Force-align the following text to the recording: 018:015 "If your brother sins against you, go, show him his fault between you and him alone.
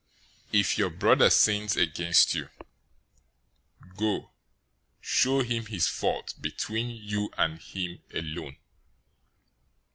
018:015 0.51 0.59
"If 0.59 0.77
your 0.79 0.89
brother 0.89 1.29
sins 1.29 1.77
against 1.77 2.33
you, 2.33 2.49
go, 3.97 4.31
show 4.99 5.43
him 5.43 5.67
his 5.67 5.87
fault 5.87 6.33
between 6.41 6.89
you 6.89 7.29
and 7.37 7.61
him 7.61 8.01
alone. 8.11 8.57